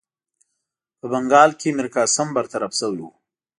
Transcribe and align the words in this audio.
په 0.99 1.05
بنګال 1.11 1.51
کې 1.59 1.69
میرقاسم 1.77 2.27
برطرف 2.37 2.71
شوی 2.79 2.99
وو. 3.03 3.11